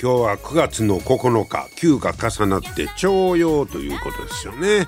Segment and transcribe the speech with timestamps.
[0.00, 4.86] 今日は9月の9日9が重なって徴用ということですよね、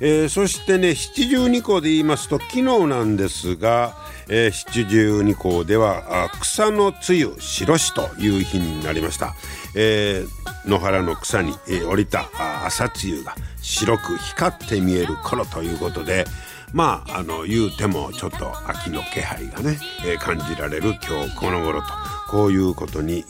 [0.00, 3.94] えー、そしてね七十二校で言いますと昨日なんですが、
[4.30, 9.34] えー、七十二校では草の梅雨白しという日になりました、
[9.74, 12.30] えー、野原の草に、えー、降りた
[12.64, 16.24] 朝露が白く光って見える頃ということで
[16.72, 23.24] まああの言うてもちょっと秋の気配がね、えー、感じられる今日この頃とこういうことに、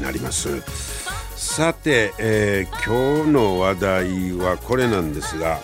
[0.00, 0.62] なります。
[1.36, 5.58] さて、えー、今日の話題はこれなんですが、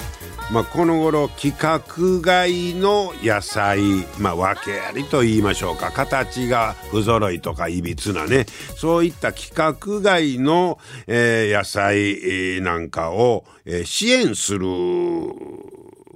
[0.51, 3.81] まあ、この頃規格外の野菜、
[4.19, 14.67] まあ、訳ありと言いましょうか形が不揃いとかいびつなねそういった規格外の、えー、野菜なんかを、えー、支援する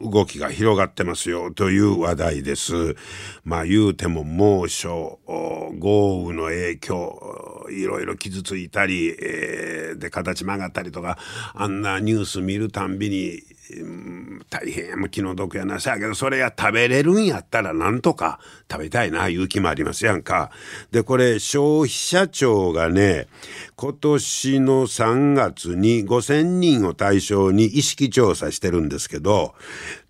[0.00, 2.96] 動きが広がってますよという話題です。
[3.44, 11.18] まあ言うても猛暑、豪雨の影響、いろいろ傷ついたり、えー、で形曲がったりとか、
[11.54, 13.42] あんなニュース見るたんびに、
[14.48, 20.50] 大変気の毒やなさやけどそれや食べれるんやったらなんとか食べたいないう気もありますやんか。
[20.90, 23.26] でこれ消費者庁がね
[23.76, 29.54] 今年の3月に5,000人を対象に意識調査してるんですけど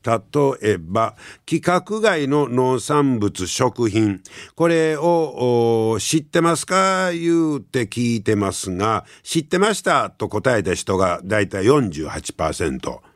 [0.03, 0.21] 例
[0.63, 1.15] えば
[1.47, 4.23] 規格外の農産物食品
[4.55, 7.13] これを知ってますか？
[7.13, 10.11] 言うて聞いてますが知ってました？
[10.11, 13.10] と答えた人がだいたい48%。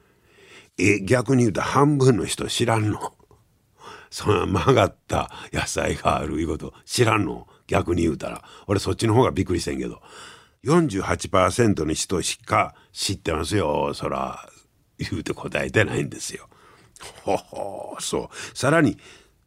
[0.77, 3.15] 逆に言うと半分の人知らんの。
[4.11, 6.73] そんな曲がった野菜があるいうこと。
[6.85, 7.47] 知らんの。
[7.67, 8.45] 逆に言うたら。
[8.67, 10.03] 俺そっちの方がびっくりしてんけど。
[10.65, 13.93] 48%の人しか知ってますよ。
[13.95, 14.49] そら
[14.99, 16.49] 言うて答えてないんですよ。
[17.23, 18.57] ほほそう。
[18.57, 18.97] さらに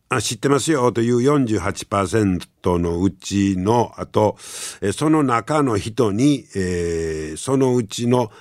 [0.10, 0.92] あ知ってますよ。
[0.92, 4.38] という48%のうちのあと
[4.94, 8.32] その中の人に、えー、そのうちの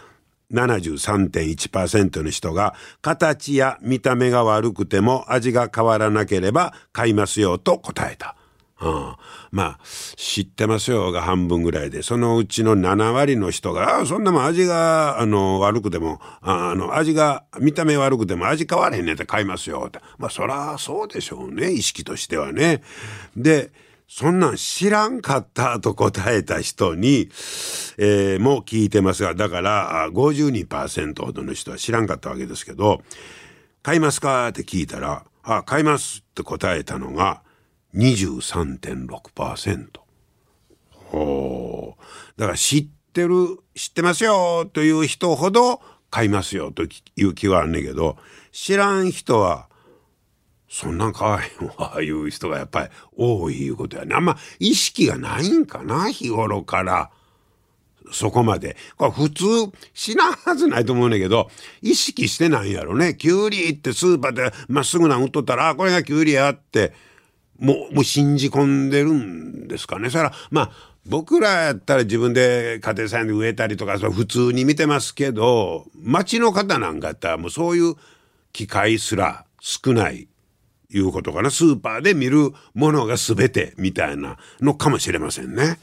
[0.53, 8.37] 73.1%の人が形や見た目が悪くても味が変わらなければ買いますよと答えた。
[8.79, 9.17] うん、
[9.53, 9.79] まあ
[10.17, 22.83] 知ってますよが半分ぐらいでそのうちの7割の人が「あそんなもん味があの悪くてもあの味が見た目悪くても味変われへんねって買いますよ」ってまあそらそうでしょうね意識としてはね。
[23.35, 23.71] で
[24.09, 27.29] そんなん知らんかったと答えた人に、
[27.99, 33.03] えー、も聞いてますが、だから52%ほどの人は知らんかったわけですけど、
[33.83, 37.43] 買いますかって聞いたら、あ、買いますって答えたのが
[37.95, 39.89] 23.6%。
[40.91, 42.03] ほう。
[42.41, 45.81] だから知ってる、知ってますよという人ほど
[46.11, 46.89] 買いますよとい
[47.25, 48.17] う気はあんねんけど、
[48.53, 49.66] 知らん人は
[50.69, 54.15] そんなん買わへんわいう人がやっぱり多いいうことやね。
[54.15, 57.11] あんま意識がないんかな日頃から。
[58.13, 58.77] そこまで。
[58.97, 59.45] これ普通
[59.93, 61.51] しなはずないと思うねんけど
[61.83, 63.17] 意識してないんやろね。
[63.17, 66.93] きゅうりってスーパーでまっすぐなん売っとったらあこれがきゅうりやって
[67.59, 70.11] もうもう信じ込んでるんですかね。
[70.11, 70.71] それはまあ
[71.05, 77.95] 僕らやったら自分で家庭菜園で植えたりとかそ普通に見てますけど町の方なんかやったらもうそういう
[78.53, 80.29] 機会すら少ない
[80.93, 81.51] いうことかな。
[81.51, 85.79] スーパーで見るものが全てみたいなのかもしれませんね。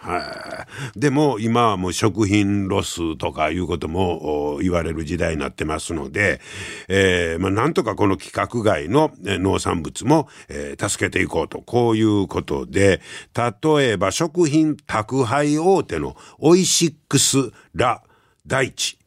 [0.00, 6.40] はい、でも今はもう食品ロスとかいうことも言われる時代になってますので、
[6.86, 11.62] えーまあ、なんとかこの規格外の農産物も、えー、助けていこうと。
[11.62, 13.00] こういうことで
[13.34, 18.02] 例えば食品宅配大手のオイシックス・ラ・
[18.46, 18.98] 大地。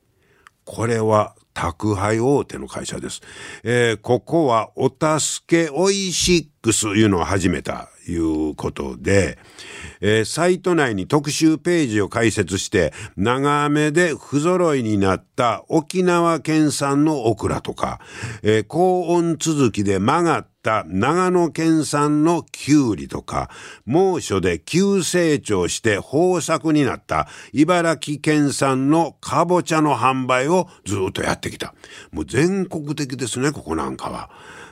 [0.66, 3.22] これは宅配大手の会社です。
[3.64, 9.38] えー、ここはお助けオイシックスいうのを始めたいうことで、
[10.02, 18.00] えー、サイト内に特集ページを開設して長雨で不揃いになった沖縄県産のオクラとか、
[18.44, 23.50] えー、高温続きで曲がった長野県産のキュウリとか、
[23.86, 31.74] 猛暑で急成長して豊作になった茨城県産のかぼちゃの販売をずっとやってきた。
[32.12, 34.30] もう全国的ですね、ここなんかは。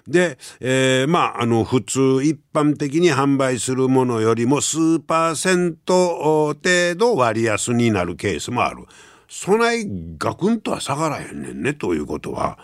[0.07, 8.85] で、えー、まあ、あの、普通一般的に販売するものよりも数パーセント程度割安になるケースもある。
[9.29, 9.85] そない
[10.17, 12.57] ガクンとは下がらへんねんねということは。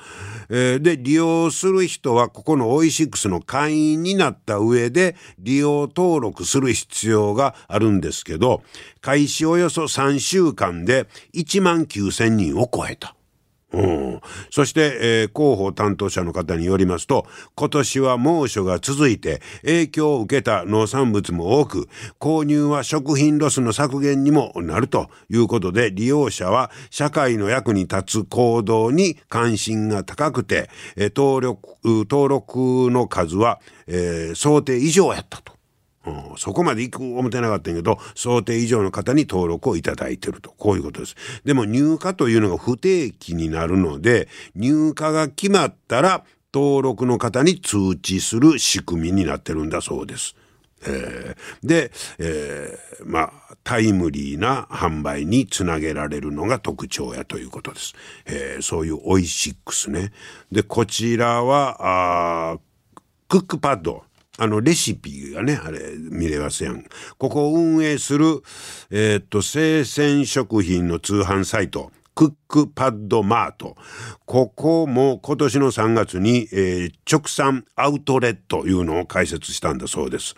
[0.49, 8.63] え、で、利用する人はここのオイシックスの会員になった上で利用登録する必要があるんですけど、
[9.01, 13.15] 開始およそ3週間で1万9000人を超えた。
[13.73, 14.21] うん、
[14.51, 17.25] そして、えー、広報担当者の方によりますと
[17.55, 21.89] 今年は猛暑が続いて影響を受けた農産物も多く
[22.19, 35.54] 購入は食品ロスの削減にもなるということで利用者は社会の役に立つ行動に関心が高くて、えー、登録登録の数は、えー、想定以上やったと。
[36.05, 40.51] うん、そこまで行く思ってなかったんやけど、想定以上の方に登録をいただいてると。
[40.57, 41.15] こういうことです。
[41.43, 46.23] でも入荷というのが不定期になるので、入荷が決まったら、
[46.53, 50.35] 登録の方に通知する仕組みになってるんだそうです。
[50.87, 57.93] えー、で、えー、まあ、タイムリーな販売につなげられるのが特徴やということです。
[58.25, 60.13] えー、そういうオイシックスね。
[60.49, 62.59] で、こちらは、あ
[63.27, 64.04] クックパッド。
[64.37, 66.83] あの、レシピがね、あれ、見れますやん。
[67.17, 68.41] ここを運営する、
[68.89, 73.75] えー、っと、生鮮食品の通販サイト、クックパッドマート。
[74.25, 80.35] ここも今年の3月に、えー、直産アウトレットいうのを開設したんだそうです。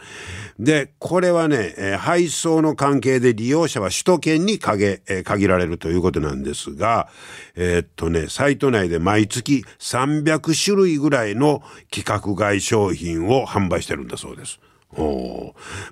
[0.59, 7.09] で、これはね、えー、配送の関係で利用者は首都圏に限,、えー、限られるということなんですが、
[7.55, 14.59] えー、っとね、サイト内で毎月300種類ぐらいの規格外商品を販売してるんだそうです。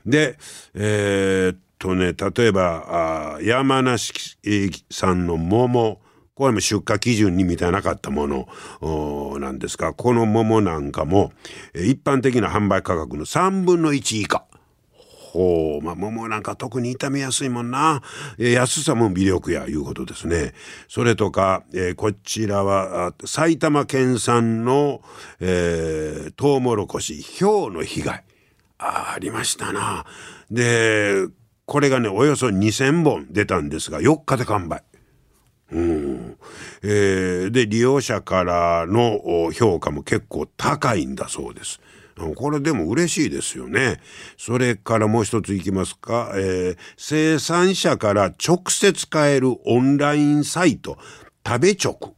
[0.06, 0.38] で、
[0.74, 4.13] えー、とね、例えば、あ山梨
[4.89, 6.00] 産の桃、
[6.36, 11.31] これも出荷基準に満たなかったものなんですが、この桃なんかも、
[11.74, 14.45] 一般的な販売価格の3分の1以下。
[15.36, 18.01] ほう、まあ、桃なんか特に傷みやすいもんな。
[18.38, 20.54] 安さも魅力やいうことですね。
[20.88, 25.01] それとか、えー、こちらは埼玉県産の、
[25.42, 28.24] えー、トウモロコシ、氷の被害。
[28.78, 30.06] あありましたな。
[30.51, 31.28] で、
[31.66, 34.84] これがね、およそ2000本出たんですが、4日で完売。
[35.72, 36.38] うん
[36.84, 41.82] えー、で、利用者からの評価も結構高いんだそうです。
[42.36, 44.00] これでも嬉しいですよね。
[44.38, 50.98] それからもう一ついきますか、えー、生産者から直接買えるオンラインサイト、
[51.46, 52.16] 食べ直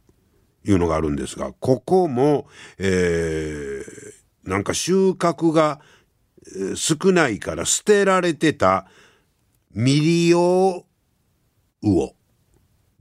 [0.64, 2.46] いうのがあるんですが、ここも、
[2.78, 5.80] えー、なんか収穫が
[6.76, 8.86] 少ないから捨てられてた
[9.78, 10.84] 未利用
[11.82, 12.12] 魚、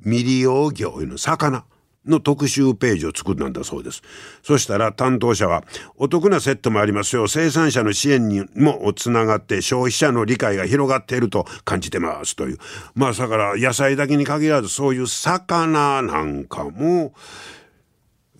[0.04, 1.66] 未利用魚いうの魚
[2.06, 4.04] の特集ページを作ったんだそうです。
[4.44, 5.64] そしたら担当者は、
[5.96, 7.28] お得なセットもありますよ。
[7.28, 12.60] 生産者の支援にもつながって消費者の理解が広がっていると感じてますという。
[12.94, 17.12] まあだから野菜だけに限らずそういう魚なんかも、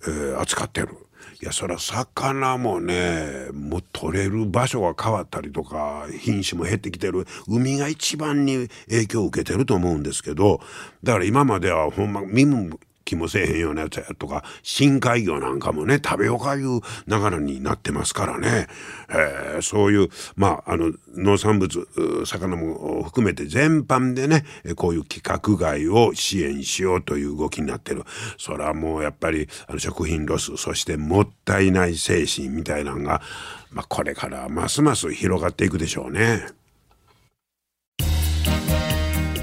[0.06, 1.07] えー、扱ってる。
[1.40, 7.26] いやそりゃ魚もねもう取れる場所が変わったりとか品種も減ってきてる。
[7.46, 10.60] 海が一番に影響を受けてると思うんですけど
[11.02, 12.78] だから今まではほんま身も
[13.08, 18.66] 気もせえへんようなやつやとか深海魚なんかもね食べようかいう流れになってますからね、
[19.08, 21.88] えー、そういうまああの農産物
[22.26, 24.44] 魚も含めて全般でね
[24.76, 28.04] こういう規格外を支援しようという動きになってる
[28.36, 33.22] それはもうやっぱりあの食品ロスそしてもったいない精神みたいなのが、
[33.70, 36.46] まあ、これからますます広がっていくでしょうね。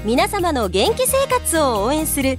[0.04, 2.38] 皆様の元気生活を応援する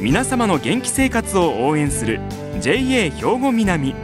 [0.00, 2.20] 皆様の元気生活を応援する
[2.60, 3.96] JA 兵庫南。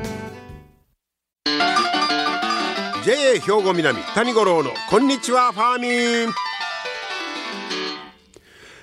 [3.04, 6.34] JA 兵庫南谷五郎のこんにちはファーミン。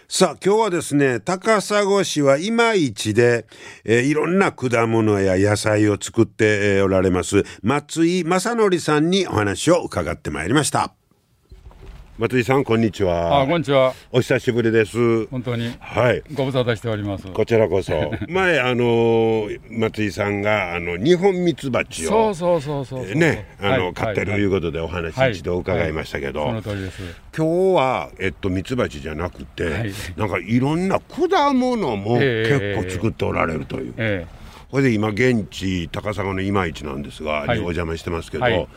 [0.08, 3.46] さあ今日はですね高砂市は今市で、
[3.84, 10.94] えー、いろんな果物や野菜を作って、おられます松井正則さんにお話を伺ってまいりました。
[12.22, 13.42] 松井さんこんにちは。
[13.42, 13.96] あこんにちは。
[14.12, 15.26] お久しぶりです。
[15.26, 15.76] 本当に。
[15.80, 16.22] はい。
[16.36, 17.26] ご無沙汰しております。
[17.26, 18.12] こちらこそ。
[18.30, 23.16] 前あの松井さんがあの日本ミツバチをそうそうそうそうそう。
[23.16, 25.32] ねあの、はい飼ってるいうことでお話はい。
[25.32, 27.02] 一度伺いましたけど、その通りです。
[27.36, 29.92] 今日はえっとミツバチじゃなくて、はい。
[30.16, 34.28] なんかいろんな果物もええ結構作っておられるという、え
[34.70, 37.58] これで今現地高砂の今市なんですが、はい。
[37.58, 38.68] にお邪魔してますけど、はい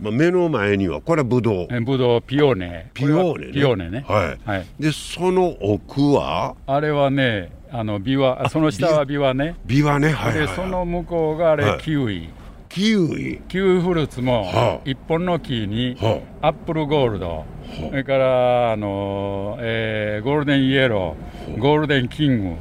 [0.00, 1.54] まあ、目の前にはこれはブドウ。
[1.70, 2.90] ええぶどうピオーネ。
[2.94, 3.52] ピオーネね。
[3.52, 4.04] ピオーネね。
[4.06, 4.66] はい、はい。
[4.78, 6.54] でその奥は？
[6.66, 9.56] あれはねあのビワあその下はビワね。
[9.66, 10.08] ビワね。
[10.12, 11.80] はいはい、はい、でその向こうがあれ、はい。
[11.80, 12.28] キウイ。
[12.68, 13.40] キウイ？
[13.48, 14.88] キウイフルーツもはあ。
[14.88, 17.44] 一本の木にはアップルゴールド。
[17.90, 22.56] それからあの、えーゴールデンイエローゴールデンキング、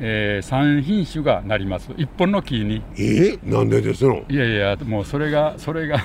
[0.00, 1.90] え3品種がなります。
[1.96, 2.82] 一本の木に。
[2.98, 3.38] え？
[3.42, 4.22] なんでですの？
[4.28, 5.98] いやいやもうそれがそれが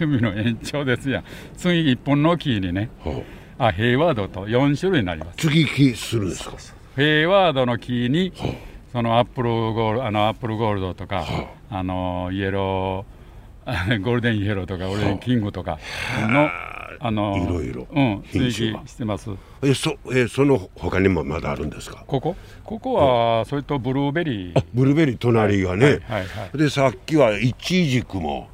[0.00, 1.24] 趣味の延長ですやん。
[1.56, 2.90] 次一本の木にね。
[3.04, 3.22] は
[3.56, 5.46] あヘイワードと4種類になります。
[5.46, 6.56] 接ぎ木するんですか？
[6.96, 8.32] ヘイワードの木に
[8.92, 11.24] そのアップルゴールあのアップルゴールドとか
[11.70, 15.78] あのイエローゴールデンイエローとかゴールデンキングとか
[16.28, 16.48] の
[17.00, 17.86] あのいろいろ。
[17.90, 18.78] うん追品種が。
[18.80, 19.30] 記してます。
[19.62, 22.04] えそえその他にもまだあるんですか？
[22.06, 22.36] ここ？
[22.64, 24.58] ここはそれとブルーベリー。
[24.58, 26.24] あブルーベリー隣がね、はいはいは
[26.54, 26.58] い。
[26.58, 28.48] でさっきはイチジクも、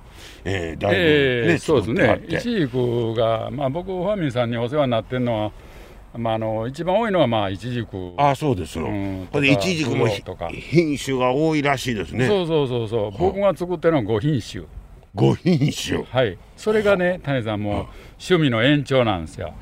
[0.45, 2.23] えー、だいぶ、ねええそうですね、作って。
[2.23, 5.53] あってイチジクが、まあ、僕、ファーミンさんにお世話になってるのは、
[6.17, 8.79] まあ、あの一番多いのは、まあ、イチジク、あそうです。
[8.79, 12.27] の、うんほんでイチジクも品種が多いらしいですね。
[12.27, 14.65] そうそうそうそう、僕が作ってるのは5品種、
[15.15, 16.05] 5品種。
[16.11, 17.75] はい、それがね、谷さん、もう
[18.19, 19.55] 趣味の延長なんですよ。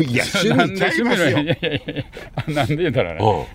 [0.00, 1.38] いや趣味ちゃいますよ。
[2.54, 3.46] なんで言うたらね、う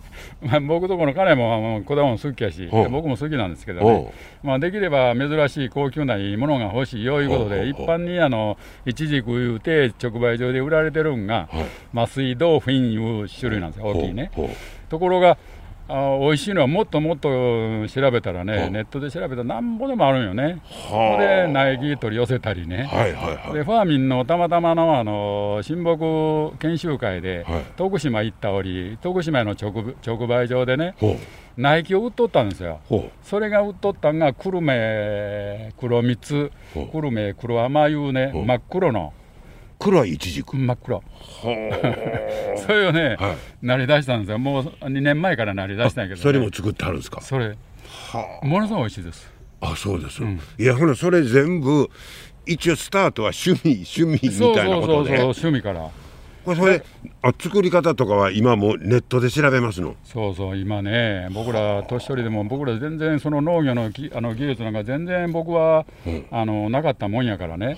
[0.45, 2.87] まあ、僕とこの彼も果物好きやし、う。
[2.87, 4.11] ん僕も好きなんですけどね、
[4.43, 11.47] まあ、できれば珍しい高級ないいものが欲しいよいうことで、うん一般にあのイチジクいうて直売所で売られてるんが、
[11.93, 14.31] 麻酔ドーフィンいう種類なんですよ、大きいね。
[14.89, 15.37] ところが
[15.91, 17.29] あ美味しいのはもっともっと
[17.87, 20.61] 調べたらね、うんネットで調べたらなんぼでもあるんよね。
[20.89, 21.21] はあ。
[21.21, 22.83] で苗木取り寄せたりね。
[22.83, 23.53] はいはいはい。
[23.53, 27.63] でファーミンのたまたまのあの親睦研修会で、はい。
[27.75, 30.95] 徳島行った折徳島の直直売所でね
[31.57, 32.79] 苗木を売っとったんですよ。
[32.87, 36.51] ほそれが売っとったんが久留米黒蜜。
[36.73, 39.13] 久留米黒甘いうね真っ黒の
[39.81, 40.55] う黒いイチジク。
[40.55, 41.55] 真っ黒ほう。
[42.59, 43.65] それをね、はい。
[43.65, 44.37] なりだしたんですよ。
[44.39, 47.21] もう2年前からなりだしたんやけど、ね、それも作ってあるんですか？
[47.21, 47.49] それ。
[47.49, 49.31] はものすごい美味しいです。
[49.61, 50.39] ああそうです、ん。
[50.57, 51.89] いやほなそれ全部
[52.47, 55.89] 一応スタートは趣味趣味みそうたいなそうそうそうことで趣味から。
[56.43, 56.83] これそれ
[57.21, 59.95] あ作り方とかは今もうネットで調べますの？
[60.03, 65.85] そうそう今ね僕ら年寄りでも僕ら全然その農業のきあの技術なんか全然僕は、
[66.31, 67.77] あのなかったもんやからね、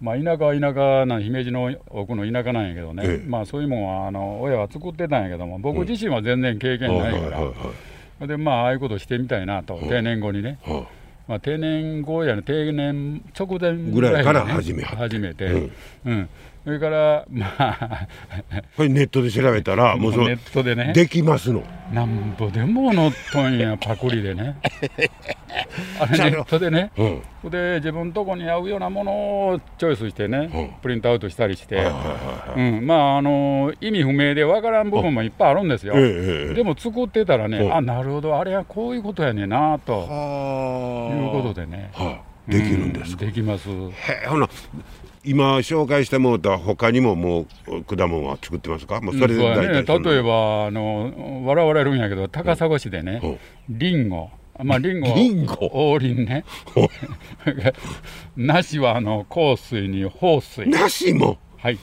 [0.00, 3.26] まあ、田舎は田舎な姫路の奥の田舎なんやけどね、ええ。
[3.26, 10.74] まあそういうもんはあの親は作ってたんやけども僕自身は全然経験ないから、はいはいでまあああいうことしてみたいなと、定年後にね、はい。
[10.74, 10.86] はい
[11.26, 15.70] まあ、定年後やね定年直前ぐらいから始め始めて、う
[16.04, 16.28] うんん
[16.64, 18.08] それからまあ
[18.76, 20.92] これネットで調べたらもうそのネットでね。
[20.94, 21.62] できますの。
[21.92, 24.56] なんぼでも載っとんやパクリでね。
[26.00, 26.90] あれネットでね。
[26.96, 27.50] うん。
[27.50, 30.70] で自分とこに合うようなものをチョイスしてね、うん。
[30.80, 31.86] プリントアウトしたりして、
[32.56, 37.74] うん、まああの意味不明でわからん部分もいっぱいあるんですよ、ええええでも作ってたらね、うん。
[37.74, 41.90] あなるほどあれはこういうことやねんなとはいうことでね。
[41.92, 42.50] はあ。
[42.50, 43.68] できるんですか、うできます。
[43.68, 43.72] へ
[44.24, 44.48] えほな
[45.24, 49.00] 今紹介してもらった他にももう果物は作ってますか？
[49.00, 50.10] もうそれで大体そんな。
[50.10, 53.38] 例えばあの笑われるんやけど高砂市でね、うん。
[53.78, 54.30] リンゴ。
[54.62, 55.08] まあリンゴ。
[55.10, 55.56] はリンゴ？
[55.72, 56.44] 王林ね。
[58.36, 60.66] 梨はあの香水に豊水。
[60.68, 61.38] 梨も？
[61.58, 61.78] はい。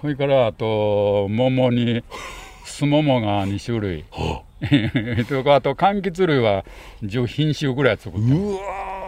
[0.00, 2.04] それからあと桃に
[2.64, 4.04] すももが2種類。
[5.28, 6.64] とかあと柑橘類は
[7.02, 9.01] 10品種ぐらい作ってうわー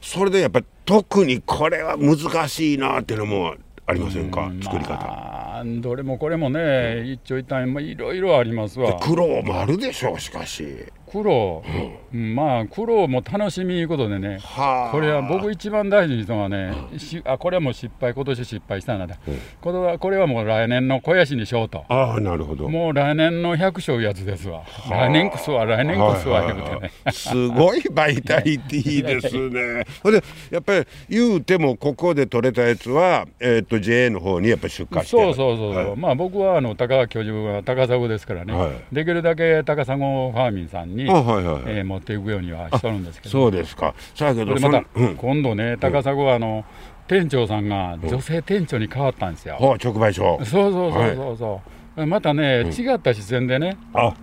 [0.00, 3.54] それでやっぱ特にこれは難しいなっていうのも
[3.86, 4.50] ありませんか？
[4.62, 4.94] 作り方。
[5.04, 8.98] まあどれもこれもね一長一短まあいろいろありますわ。
[9.00, 14.38] 苦労もあるでしょうしかし苦労、うんまあ苦労も楽しみいうことでね。
[14.42, 14.90] はあ。
[14.90, 19.18] これは僕一番大事にしたのはね、しあこれはもう失敗今年失敗したんだ、
[19.60, 21.84] これはこれはもう来年の肥やしにしようと。
[21.88, 22.68] ああなるほど。
[22.68, 24.62] もう来年の百姓いうやつですわ。
[24.88, 29.84] 来年こそは来年こそはね、すごいバイタリティですね。
[30.02, 35.96] ほんでやっぱり言うてもここで取れたやつは、えー、と JA の方にやっぱり出荷してそうそうそうそう、はい。
[35.96, 38.70] まあ僕はあの高川教授は高砂ですからね、はい。
[38.92, 43.30] できるだけ高砂ファーミンさんに、あはいはい、えー持っていくようにはしとるんですけど。
[43.30, 43.94] そうですか。
[44.14, 45.16] さあけどそれまた、うん。
[45.16, 46.64] 今度ね高砂はあの
[47.08, 49.56] 店長さんが女性店長に変わったんですよ。
[49.56, 50.38] ほう直売所。
[50.44, 51.60] そうそうそうそうそ
[51.96, 54.14] う、またね、違った視線でね、あ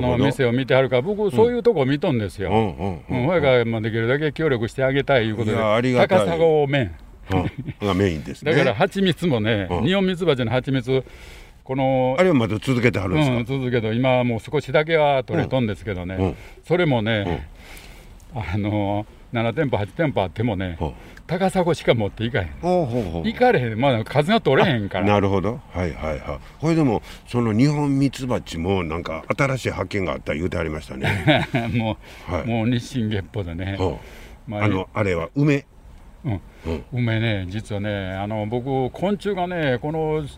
[0.00, 2.50] の店を見てはるから、僕、そういうとこ見とんですよ。
[2.50, 6.36] うんうんうん、ほやから、まあ、できるだけ協力してあげたいいうことで、高砂
[6.68, 6.94] 麺、
[7.32, 7.86] うん。
[7.86, 8.52] がメインですね。
[8.54, 9.84] だから蜂蜜もね、うん。
[9.84, 11.04] 日本蜜蜂の蜂蜜、
[11.66, 16.36] このあれはまだ続けてはるんですか、うん、続けど、今はもう少しだけは取れとんですけどね、うん。
[16.64, 17.48] それもね、
[18.32, 20.92] あの7店舗、8店舗あってもね、うん。
[21.26, 22.50] 高砂しか持っていかへん。
[22.62, 25.06] 行かれへん、まだ数が取れへんから。
[25.06, 25.60] なるほど。
[25.72, 26.38] はいはいはい。
[26.60, 31.96] これでもその日本ミツバチもなんか新しい発見があった言うてありましたね、 も
[32.28, 32.46] う、はい。
[32.46, 33.84] もう日進月歩でね、う。
[33.84, 33.96] ん
[34.46, 35.66] まあのあれは梅？
[36.24, 36.40] うん。
[36.66, 36.84] うん。
[36.92, 40.28] 梅ね、実はね、あの僕、昆虫がね、このうん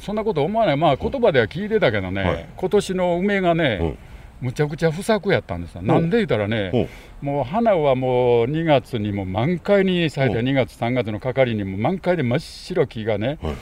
[0.00, 2.46] そんなこと思わない、まあ言葉では聞いてたけどね、はい。
[2.56, 3.98] 今年の梅がね、うん。
[4.42, 6.88] むちゃくちゃ不作やったんですよ、なんで言ったらね、
[7.20, 10.48] もう花はもう2月にも満開に咲いて、うん。
[10.48, 13.54] 2月、3月の係にも満開で真っ白木がね、はい。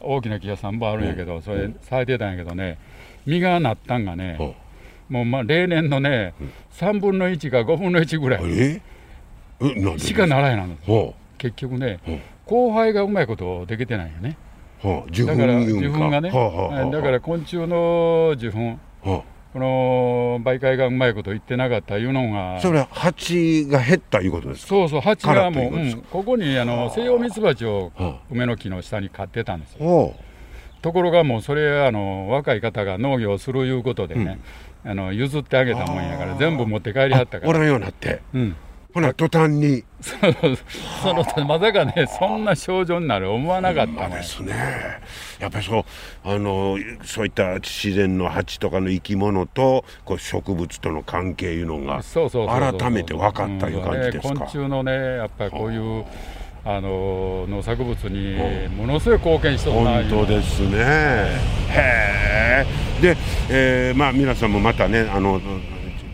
[0.00, 2.76] 大きな木が3本あるんやけど、それ咲いてたんやけどね、
[3.24, 4.54] 実がなったんがね、ほ
[5.08, 6.34] もうまあ例年のね、
[6.72, 10.86] 3分の1か5分の1ぐらいしかならへんなんです。
[10.86, 12.20] ほ結局ね、うん。
[12.44, 14.36] 後輩がうまいことできてないよね。
[14.82, 18.58] うほう受粉だから受粉がね、はあはあはあだから昆虫の受粉、
[19.02, 19.22] は
[19.52, 24.68] この媒介がうまいこと言ってなかったいうのが、あそれは蜂が減ったいうことですか？
[24.68, 26.02] そうそう、蜂がもう、うん。
[26.10, 29.78] ここにあの西洋ミツバチをは梅の木の下に飼ってたんですよ。
[29.80, 30.14] ほ
[30.80, 34.40] ところがもうそれあの若い方が農業をするいうことでね、
[34.84, 37.52] あの譲ってあげたもんやから全部持って帰りはったから。
[37.52, 38.22] うおらんようになって。
[38.34, 38.56] うん
[38.92, 39.84] ほな途端に。
[40.02, 44.16] そのまさかねそんな症状になる思わなかったね。
[44.16, 44.52] ですね。
[45.38, 45.84] やっぱりそう
[46.24, 54.28] あのそういった自然の蜂とかの生き物とこう植物との関係いうのが改めて分かったいう感じですか？
[54.30, 56.04] うんね昆虫のねやっぱりこういう
[56.64, 60.76] あの農作物にものすごい貢献しとるな本当ですね。
[60.78, 62.66] へえ
[63.00, 63.16] で、
[63.50, 65.40] えーまあ皆さんもまたねあの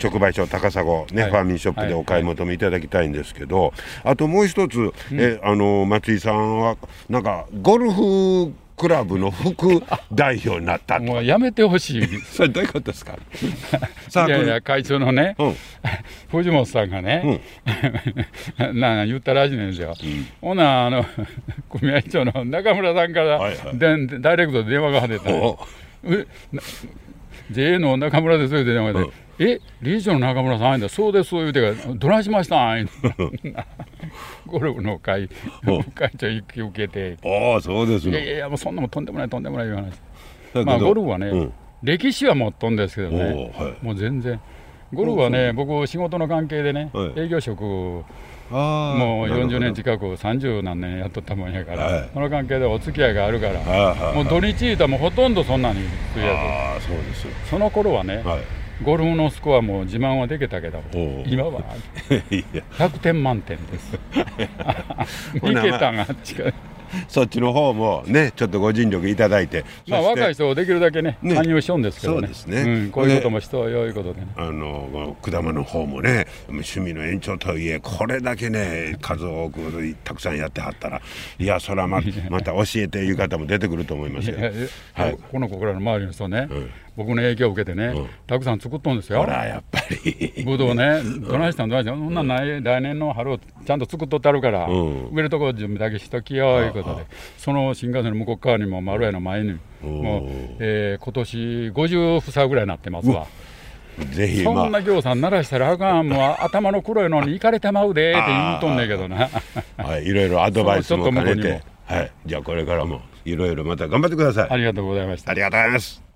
[0.03, 1.31] 直売所高砂ね、はい。
[1.31, 3.73] ファーミンショップでお買い求めいただきたいんですけど、
[4.05, 6.77] あともう一つ、えあの松井さんは
[7.09, 9.83] なんかゴルフクラブの副
[10.15, 11.03] 代表になったと。
[11.03, 12.07] もうやめてほしい。
[12.25, 13.19] それどういうことですか？
[14.27, 15.57] いやいや会長のね、うん。
[16.31, 17.41] 藤本さんがね、
[18.59, 19.95] なんか言ったらしいんですよ、
[20.41, 21.05] ほなあの
[21.71, 23.79] 組合長の中村さんから、はいはい。
[23.79, 25.31] でダイレクトで電話が出た。
[27.51, 29.07] JA の中村ですよって電話で、
[29.39, 32.89] え理事長の中村さんだそうです言うてからどないしましたん？
[34.47, 35.29] ゴルフの会
[35.67, 37.17] お会長引き受けて。
[37.25, 39.93] ああそうですねいやいやいやもうそんなもんとんでもないとんでもないいう話。
[40.65, 41.53] まあゴルフはね、うん。
[41.83, 43.85] 歴史は持っとんですけどね、はい。
[43.85, 44.41] もう全然。
[44.93, 47.21] ゴルフはね、僕仕事の関係でね、はい。
[47.21, 48.05] 営業職も
[48.51, 49.61] う40なるほど。
[49.61, 52.11] 年近く30何年やっとったもんやから、はい。
[52.13, 55.81] その関係でお付き合いがあるから、もう土日いたらもうほとんどそんなに
[56.15, 60.83] 食いやああそうですつその頃はね、はいゴルフのスコアも自慢はできたけど
[61.27, 61.61] 今は。
[62.31, 62.63] いや。
[62.73, 63.99] 100点満点です。
[65.41, 66.55] ほな2桁が違う
[67.09, 69.65] そっちの方もねちょっとご尽力いただいて。
[69.89, 71.35] まあ若い人をできるだけねね。
[71.35, 72.21] 勧誘しようんですけどね。
[72.21, 72.63] そうですね。
[72.63, 74.29] うん、こういうこともしとよいうことでね。
[74.37, 81.03] あの果物の方もね趣味の延長とはいえこれだけね数多くたくさんやってはったら
[81.39, 84.39] いやそれはままた教えていう方も出てくると思いますよ。
[84.39, 85.19] いやいやはい。
[85.31, 88.09] この子らの周りの人ね、ん僕の影響を受けてね、うん。
[88.27, 89.21] たくさん作っとんですよ。
[89.21, 90.43] ほらやっぱり。
[90.45, 95.11] ぶどうね、どないしたんどないしたん、そんなんない、来年の春をちゃんと作っとってあるから、うん。
[95.13, 97.07] 植えるとこ準備だけしときよいうことで、
[97.37, 100.27] その新幹線の向こう側にも丸屋の前に、もう、
[100.59, 101.37] えー、今年
[101.71, 103.29] 50房ぐらいになってますわ。
[104.11, 104.55] ぜひまあ。
[104.55, 109.29] そんな行さん鳴らしたらあかん、もう頭の黒いのに行かれてまうでって言うとんねんけどな。
[109.79, 111.13] はい、いろいろアドバイスも。
[111.13, 111.63] 兼ねて。
[111.87, 114.49] はい、じゃあこれからもいろいろまた頑張ってください。
[114.51, 115.31] ありがとうございました。
[115.31, 115.35] あ。
[115.35, 116.08] りがとうございます。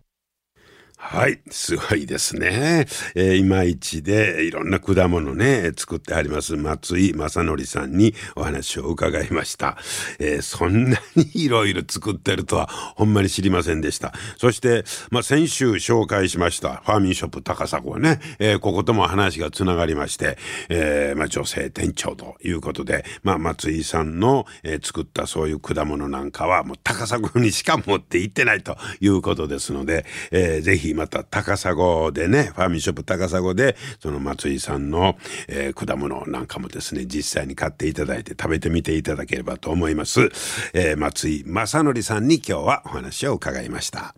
[1.05, 2.87] はい、すごいですね。
[3.17, 9.77] えー、いまいちでいろんな果物ね、作ってあります松井正則さんにお話を伺いました。
[10.21, 14.15] えーそんなにいろいろ作ってるとはほんまに知りませんでした。
[14.38, 20.38] そして、まあ、先週紹介しましたファーミンショップ高砂はね、えーこことも話がつながりまして、
[20.69, 31.74] えーまあ、女性店長ということで、まあ、松井さんの、え作ったそういう果物なんかはもう高砂にしか持って行ってないということですので、えーぜひまた高砂
[32.12, 35.16] でね、ファーミンショップ高砂で、その松井さんの、
[35.48, 40.31] えー果物なんかもですね、実際に買っていただいて食べてみていただければと思います。
[40.74, 44.14] えー松井正則さんに今日はお話を伺いました。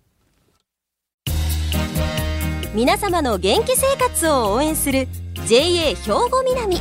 [2.75, 5.07] 皆様の元気生活を応援する
[5.47, 6.81] JA 兵庫南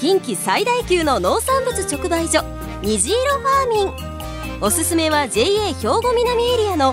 [0.00, 2.42] 近畿最大級の農産物直売所
[2.82, 6.92] 虹色ファーミンおすすめは JA 兵庫南エリアの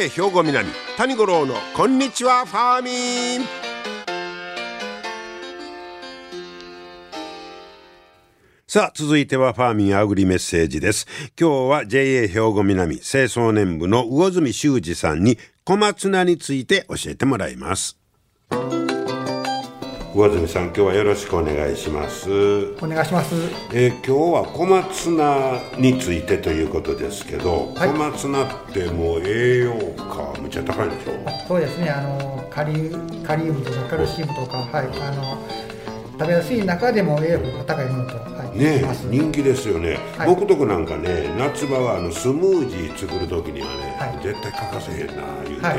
[0.00, 3.46] JA 兵庫南谷五郎のこんにちはファーミン。
[8.66, 11.06] さあ続いてはファーミンアグリメッセージです。
[11.38, 17.98] 今日は JA 兵庫南清掃年部の魚住修二さんに小松菜について教えてもらいます。
[20.12, 22.28] 上住さん今日はよろしくお願いします。
[22.82, 23.32] お願いします。
[23.72, 27.90] えー今日は小松菜についてということですけど、はい。
[27.90, 31.12] 小松菜ってもう栄養価むっちゃ高いんでしょ？
[31.46, 31.90] そうですね。
[31.90, 35.46] あのカリウカリウムとかカルシウムとか、はい、あの
[36.18, 38.82] 食べやすい中でも栄養価が高いものと、はい、ね。
[39.08, 40.28] 人気ですよね、はい。
[40.28, 44.24] 僕とこなんかね夏場はあのスムージー作る時にはね、はい。
[44.24, 45.78] 絶対欠かせへんな言うて、はい、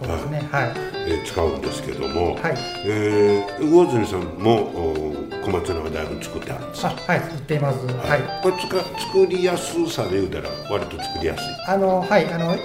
[0.00, 0.48] そうですね。
[0.50, 0.72] はい、
[1.08, 2.54] えー使うんですけども、はい。
[2.84, 7.86] えー魚住さんもお小松菜はだいぶ作ってあるんですあ、はい、作っています。
[7.86, 8.78] はい、これつか
[9.12, 11.44] 作りやすさで言うたら割と作りやすい。
[11.68, 12.56] あのはい、あの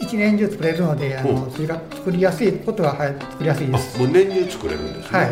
[0.00, 3.96] 一年中作れるので、あうのそれが作りやすいことははい作りやすいです。
[3.96, 5.18] あもう年中作れるんですね。
[5.18, 5.28] はい。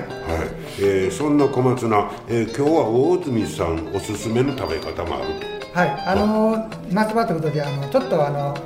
[0.79, 5.27] えーそんな小松菜、えー今日は魚住さんおすすめの食べ方もある
[5.75, 5.79] と？
[5.79, 8.57] はい、あの夏場ということで、あのちょっとあの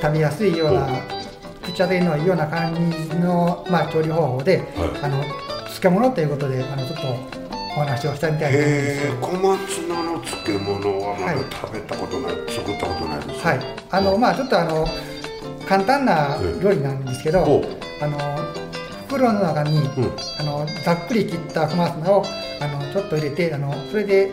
[0.00, 0.88] 食べやすいような
[1.62, 4.62] 口当たりのいいような感じのまあ調理方法で、
[5.02, 5.22] あの
[5.64, 7.02] 漬物ということで、あのちょっと
[7.74, 9.14] お話をしたいみたいと思うんですへえよ。
[9.20, 11.44] 小松菜の漬物はまだはい。
[11.50, 14.86] 食べたことない、作ったことないですはい、あのまあちょっとあの
[15.66, 17.62] 簡単な料理なんですけど、
[18.00, 18.18] あの
[19.06, 20.12] 袋の中に、うん。
[20.40, 22.24] あのざっくり切った小松菜を
[22.60, 24.32] あのちょっと入れて、あのそれで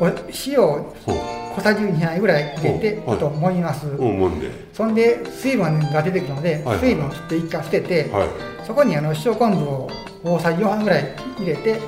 [0.00, 0.06] お
[0.46, 3.86] 塩をほう小さじ2杯ぐらい入れて、ほうちょっと揉みます。
[3.86, 4.50] うんもんで。
[4.72, 8.28] そんで水分が出てくるので、はい水分をちょっと一回捨てて、はい。
[8.66, 9.90] そこにあの塩昆布を
[10.22, 11.80] 大さじ4杯ぐらい入れて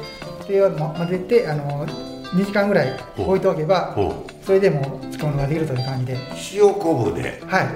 [0.44, 3.96] それを混ぜてあの2時間ぐらい置いておけば
[4.44, 6.18] それでもう漬物ができるという感じで。
[6.52, 7.40] 塩昆布で。
[7.46, 7.66] はい。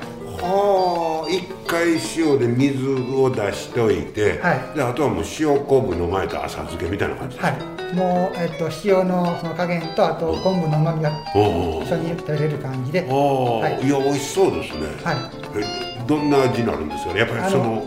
[0.40, 0.87] は
[1.28, 4.76] あ一回塩で水を出しておいて、はい。
[4.76, 7.46] であとはもう塩昆布の前と浅漬けみたいな感じです。
[7.46, 7.94] はい。
[7.94, 13.00] もう、えっと、塩のその加減とあと昆布の旨味がお一緒に食べれる感じで。
[13.02, 13.86] はい。
[13.86, 15.16] い、や美味しそうですね、はい。
[15.56, 17.20] えどんな味になるんですかね？
[17.20, 17.82] やっぱりその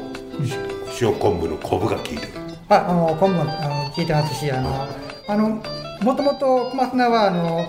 [0.46, 0.56] し
[1.02, 2.34] 塩昆布の昆布が効いてる。
[2.70, 4.88] ああの昆布も効いてますしあの
[5.28, 5.62] あの
[6.02, 7.66] もともと小松菜はあの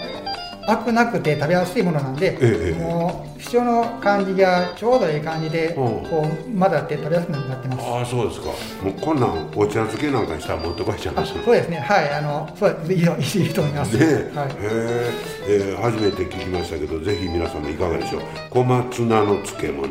[0.66, 5.74] アクなくて食べやすいものなんで、ええもう塩の感じがちょうどいい感じで、うん。
[6.08, 7.86] こう混ざって食べやすくなってます。
[7.88, 8.46] ああそうですか。
[8.46, 8.52] も
[8.90, 13.96] うこんなんお茶漬けなんかにしたら持ってこいちゃいあますそうですね、はい、あの、そういいと、いいと思います。
[13.98, 15.12] ねえ、はい、へえ
[15.48, 18.22] えー初めて聞きましたけどぜひ皆さんもいかがでしょう。
[18.50, 19.86] 小松菜の漬物、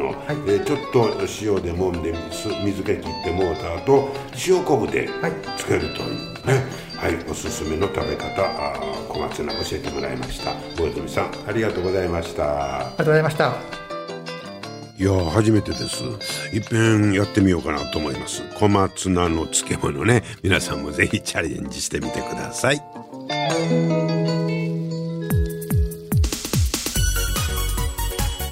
[0.48, 1.10] えーちょっと
[1.42, 4.10] 塩で揉んで水水気切ってもうた後
[4.48, 5.32] 塩昆布ではい。
[5.58, 5.94] つけるという。
[6.48, 6.54] ね。
[6.54, 6.64] はい、
[7.30, 10.54] おすすめの食べ方あー小松菜教えてもらいました。
[10.80, 12.44] 大泉さんありがとうございました。
[12.44, 13.56] ありがとうございました。
[15.00, 16.04] いや初めてです。
[16.54, 18.44] いっぺんやってみようかなと思います。
[18.56, 20.24] 小松菜の漬物ね。
[20.44, 22.82] 皆さんもぜひチャレンジしてみてください。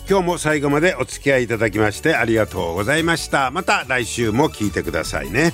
[0.10, 3.52] 今日も最後までお付き合いいただきましてありがとうございました。
[3.52, 5.54] また来週も聞いてくださいね